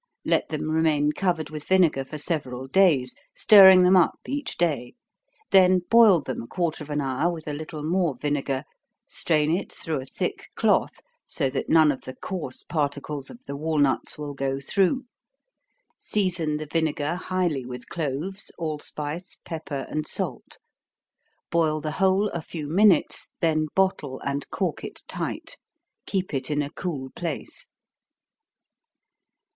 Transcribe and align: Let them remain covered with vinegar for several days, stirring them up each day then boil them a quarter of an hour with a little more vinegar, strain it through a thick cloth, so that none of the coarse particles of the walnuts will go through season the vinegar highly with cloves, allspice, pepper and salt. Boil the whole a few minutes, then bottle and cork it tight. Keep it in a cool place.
Let 0.25 0.49
them 0.49 0.71
remain 0.71 1.11
covered 1.11 1.51
with 1.51 1.67
vinegar 1.67 2.03
for 2.03 2.17
several 2.17 2.65
days, 2.65 3.13
stirring 3.35 3.83
them 3.83 3.95
up 3.95 4.17
each 4.27 4.57
day 4.57 4.95
then 5.51 5.81
boil 5.91 6.21
them 6.21 6.41
a 6.41 6.47
quarter 6.47 6.83
of 6.83 6.89
an 6.89 6.99
hour 7.01 7.31
with 7.31 7.47
a 7.47 7.53
little 7.53 7.83
more 7.83 8.15
vinegar, 8.15 8.63
strain 9.05 9.55
it 9.55 9.71
through 9.71 9.99
a 10.01 10.07
thick 10.07 10.49
cloth, 10.55 11.03
so 11.27 11.51
that 11.51 11.69
none 11.69 11.91
of 11.91 12.01
the 12.01 12.15
coarse 12.15 12.63
particles 12.63 13.29
of 13.29 13.43
the 13.43 13.55
walnuts 13.55 14.17
will 14.17 14.33
go 14.33 14.59
through 14.59 15.05
season 15.99 16.57
the 16.57 16.65
vinegar 16.65 17.13
highly 17.17 17.63
with 17.63 17.87
cloves, 17.87 18.51
allspice, 18.57 19.37
pepper 19.45 19.85
and 19.87 20.07
salt. 20.07 20.57
Boil 21.51 21.79
the 21.79 21.91
whole 21.91 22.27
a 22.29 22.41
few 22.41 22.67
minutes, 22.67 23.27
then 23.39 23.67
bottle 23.75 24.19
and 24.21 24.49
cork 24.49 24.83
it 24.83 25.03
tight. 25.07 25.57
Keep 26.07 26.33
it 26.33 26.49
in 26.49 26.63
a 26.63 26.71
cool 26.71 27.11
place. 27.11 27.67